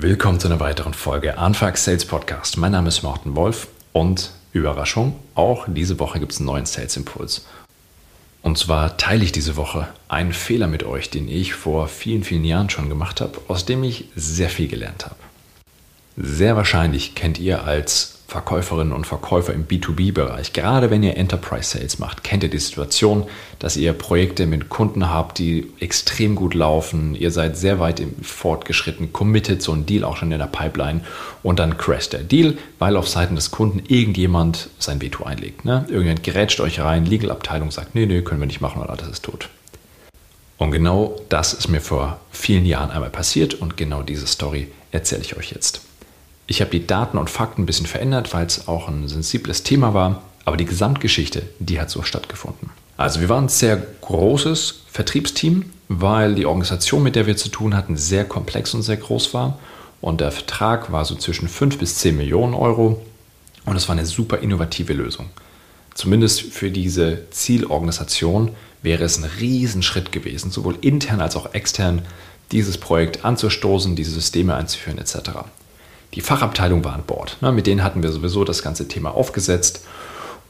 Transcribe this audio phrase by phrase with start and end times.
[0.00, 2.56] Willkommen zu einer weiteren Folge Anfax Sales Podcast.
[2.56, 6.96] Mein Name ist Morten Wolf und Überraschung, auch diese Woche gibt es einen neuen Sales
[6.96, 7.48] Impuls.
[8.40, 12.44] Und zwar teile ich diese Woche einen Fehler mit euch, den ich vor vielen, vielen
[12.44, 15.16] Jahren schon gemacht habe, aus dem ich sehr viel gelernt habe.
[16.16, 21.98] Sehr wahrscheinlich kennt ihr als Verkäuferinnen und Verkäufer im B2B-Bereich, gerade wenn ihr Enterprise Sales
[21.98, 23.24] macht, kennt ihr die Situation,
[23.58, 29.14] dass ihr Projekte mit Kunden habt, die extrem gut laufen, ihr seid sehr weit fortgeschritten,
[29.14, 31.00] committed, so ein Deal auch schon in der Pipeline
[31.42, 35.64] und dann crasht der Deal, weil auf Seiten des Kunden irgendjemand sein Veto einlegt.
[35.64, 35.86] Ne?
[35.88, 39.24] Irgendjemand gerätscht euch rein, Legal-Abteilung sagt, nee, nee, können wir nicht machen oder das ist
[39.24, 39.48] tot.
[40.58, 45.22] Und genau das ist mir vor vielen Jahren einmal passiert und genau diese Story erzähle
[45.22, 45.87] ich euch jetzt.
[46.50, 49.92] Ich habe die Daten und Fakten ein bisschen verändert, weil es auch ein sensibles Thema
[49.92, 52.70] war, aber die Gesamtgeschichte, die hat so stattgefunden.
[52.96, 57.76] Also wir waren ein sehr großes Vertriebsteam, weil die Organisation, mit der wir zu tun
[57.76, 59.58] hatten, sehr komplex und sehr groß war.
[60.00, 63.04] Und der Vertrag war so zwischen 5 bis 10 Millionen Euro.
[63.66, 65.26] Und es war eine super innovative Lösung.
[65.94, 72.02] Zumindest für diese Zielorganisation wäre es ein Riesenschritt gewesen, sowohl intern als auch extern,
[72.52, 75.30] dieses Projekt anzustoßen, diese Systeme einzuführen etc.
[76.14, 77.36] Die Fachabteilung war an Bord.
[77.40, 77.52] Ne?
[77.52, 79.84] Mit denen hatten wir sowieso das ganze Thema aufgesetzt.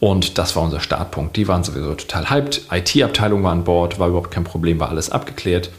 [0.01, 1.37] Und das war unser Startpunkt.
[1.37, 2.67] Die waren sowieso total hyped.
[2.71, 5.71] IT-Abteilung war an Bord, war überhaupt kein Problem, war alles abgeklärt.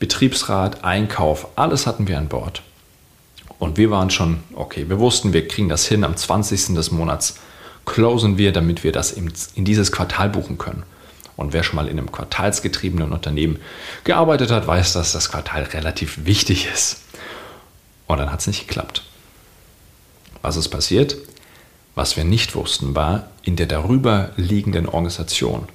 [0.00, 2.62] Betriebsrat, Einkauf, alles hatten wir an Bord.
[3.60, 6.02] Und wir waren schon, okay, wir wussten, wir kriegen das hin.
[6.02, 6.74] Am 20.
[6.74, 7.38] des Monats
[7.84, 10.82] closen wir, damit wir das in dieses Quartal buchen können.
[11.36, 13.60] Und wer schon mal in einem quartalsgetriebenen Unternehmen
[14.02, 17.02] gearbeitet hat, weiß, dass das Quartal relativ wichtig ist.
[18.08, 19.04] Und dann hat es nicht geklappt.
[20.42, 21.16] Was ist passiert?
[21.94, 25.68] Was wir nicht wussten, war, in der darüber liegenden Organisation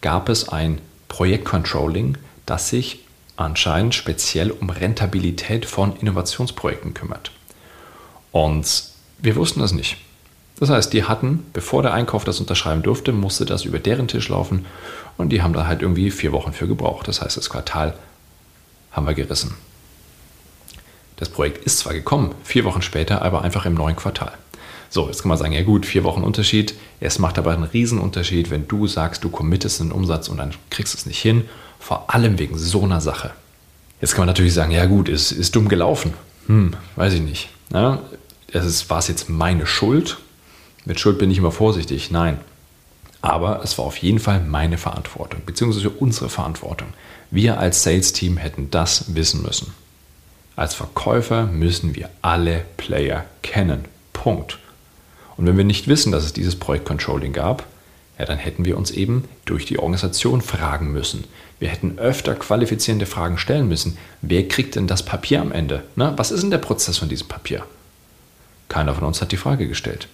[0.00, 3.04] gab es ein Projektcontrolling, das sich
[3.36, 7.32] anscheinend speziell um Rentabilität von Innovationsprojekten kümmert.
[8.32, 8.84] Und
[9.18, 9.96] wir wussten das nicht.
[10.60, 14.28] Das heißt, die hatten, bevor der Einkauf das unterschreiben durfte, musste das über deren Tisch
[14.28, 14.66] laufen
[15.16, 17.08] und die haben da halt irgendwie vier Wochen für gebraucht.
[17.08, 17.94] Das heißt, das Quartal
[18.92, 19.54] haben wir gerissen.
[21.16, 24.32] Das Projekt ist zwar gekommen, vier Wochen später, aber einfach im neuen Quartal.
[24.90, 26.74] So, jetzt kann man sagen, ja gut, vier Wochen Unterschied.
[27.00, 30.94] Es macht aber einen Riesenunterschied, wenn du sagst, du committest einen Umsatz und dann kriegst
[30.94, 31.44] du es nicht hin.
[31.80, 33.32] Vor allem wegen so einer Sache.
[34.00, 36.14] Jetzt kann man natürlich sagen, ja gut, ist, ist dumm gelaufen.
[36.46, 37.48] Hm, weiß ich nicht.
[37.72, 38.02] Ja,
[38.52, 40.18] war es jetzt meine Schuld?
[40.84, 42.10] Mit Schuld bin ich immer vorsichtig.
[42.10, 42.38] Nein.
[43.20, 46.88] Aber es war auf jeden Fall meine Verantwortung, beziehungsweise unsere Verantwortung.
[47.30, 49.72] Wir als Sales-Team hätten das wissen müssen.
[50.56, 53.84] Als Verkäufer müssen wir alle Player kennen.
[54.12, 54.58] Punkt.
[55.36, 57.66] Und wenn wir nicht wissen, dass es dieses Projektcontrolling gab,
[58.18, 61.24] ja, dann hätten wir uns eben durch die Organisation fragen müssen.
[61.58, 63.98] Wir hätten öfter qualifizierende Fragen stellen müssen.
[64.22, 65.82] Wer kriegt denn das Papier am Ende?
[65.96, 67.64] Na, was ist denn der Prozess von diesem Papier?
[68.68, 70.08] Keiner von uns hat die Frage gestellt.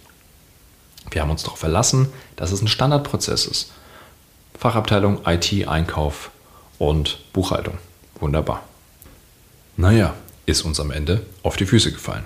[1.11, 3.73] Wir haben uns darauf verlassen, dass es ein Standardprozess ist.
[4.59, 6.31] Fachabteilung, IT, Einkauf
[6.79, 7.79] und Buchhaltung.
[8.21, 8.63] Wunderbar.
[9.77, 10.15] Naja,
[10.51, 12.25] ist uns am Ende auf die Füße gefallen.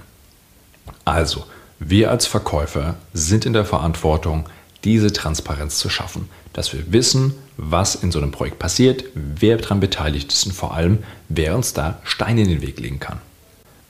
[1.04, 1.44] Also,
[1.78, 4.48] wir als Verkäufer sind in der Verantwortung,
[4.84, 9.80] diese Transparenz zu schaffen, dass wir wissen, was in so einem Projekt passiert, wer daran
[9.80, 10.98] beteiligt ist und vor allem,
[11.28, 13.20] wer uns da Steine in den Weg legen kann.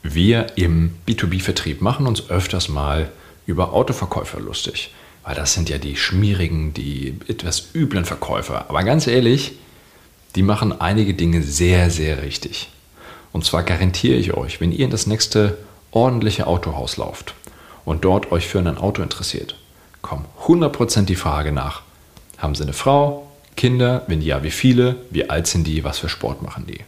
[0.03, 3.11] Wir im B2B-Vertrieb machen uns öfters mal
[3.47, 4.93] über Autoverkäufer lustig,
[5.23, 8.67] weil das sind ja die schmierigen, die etwas üblen Verkäufer.
[8.69, 9.53] Aber ganz ehrlich,
[10.34, 12.69] die machen einige Dinge sehr, sehr richtig.
[13.34, 15.59] Und zwar garantiere ich euch, wenn ihr in das nächste
[15.91, 17.34] ordentliche Autohaus lauft
[17.84, 19.56] und dort euch für ein Auto interessiert,
[20.03, 21.83] kommt 100% die Frage nach,
[22.39, 26.09] haben sie eine Frau, Kinder, wenn ja, wie viele, wie alt sind die, was für
[26.09, 26.78] Sport machen die?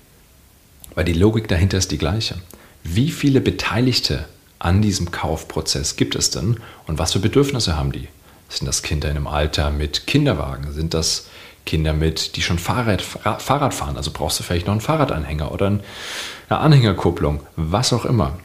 [0.94, 2.36] Weil die Logik dahinter ist die gleiche.
[2.84, 4.26] Wie viele Beteiligte
[4.60, 8.06] an diesem Kaufprozess gibt es denn und was für Bedürfnisse haben die?
[8.48, 10.72] Sind das Kinder in einem Alter mit Kinderwagen?
[10.72, 11.26] Sind das
[11.66, 13.96] Kinder mit, die schon Fahrrad, Fahrrad fahren?
[13.96, 15.82] Also brauchst du vielleicht noch einen Fahrradanhänger oder ein
[16.48, 18.38] eine Anhängerkupplung, was auch immer.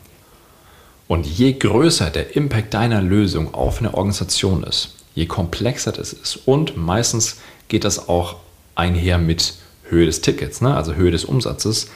[1.07, 6.37] Und je größer der Impact deiner Lösung auf eine Organisation ist, je komplexer das ist
[6.45, 7.37] und meistens
[7.67, 8.37] geht das auch
[8.75, 9.55] einher mit
[9.89, 10.75] Höhe des Tickets, ne?
[10.75, 11.89] also Höhe des Umsatzes,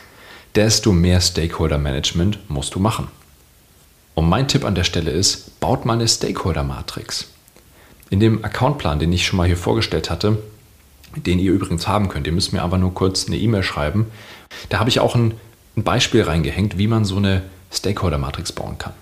[0.53, 3.07] desto mehr Stakeholder Management musst du machen.
[4.15, 7.27] Und mein Tipp an der Stelle ist, baut mal eine Stakeholder-Matrix.
[8.09, 10.37] In dem Accountplan, den ich schon mal hier vorgestellt hatte,
[11.15, 14.07] den ihr übrigens haben könnt, ihr müsst mir aber nur kurz eine E-Mail schreiben,
[14.69, 15.33] da habe ich auch ein
[15.75, 18.93] ein Beispiel reingehängt, wie man so eine Stakeholder-Matrix bauen kann.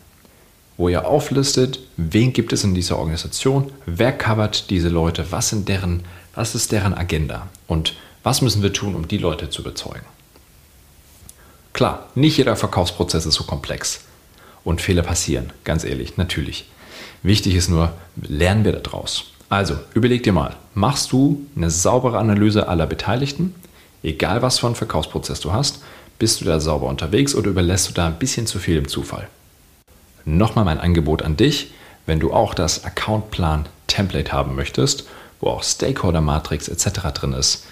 [0.77, 5.69] Wo ihr auflistet, wen gibt es in dieser Organisation, wer covert diese Leute, was, sind
[5.69, 10.05] deren, was ist deren Agenda und was müssen wir tun, um die Leute zu überzeugen.
[11.73, 14.01] Klar, nicht jeder Verkaufsprozess ist so komplex.
[14.63, 16.65] Und Fehler passieren, ganz ehrlich, natürlich.
[17.21, 19.25] Wichtig ist nur, lernen wir daraus.
[19.53, 23.53] Also, überleg dir mal, machst du eine saubere Analyse aller Beteiligten?
[24.01, 25.83] Egal was für einen Verkaufsprozess du hast,
[26.17, 29.27] bist du da sauber unterwegs oder überlässt du da ein bisschen zu viel im Zufall?
[30.25, 31.71] Nochmal mein Angebot an dich,
[32.07, 35.07] wenn du auch das Accountplan-Template haben möchtest,
[35.39, 37.13] wo auch Stakeholder-Matrix etc.
[37.13, 37.67] drin ist.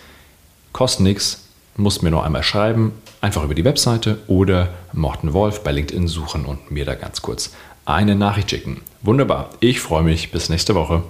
[0.73, 1.45] Kostet nichts,
[1.77, 6.45] musst mir nur einmal schreiben, einfach über die Webseite oder Morten Wolf bei LinkedIn suchen
[6.45, 7.53] und mir da ganz kurz
[7.85, 8.81] eine Nachricht schicken.
[9.01, 11.01] Wunderbar, ich freue mich, bis nächste Woche.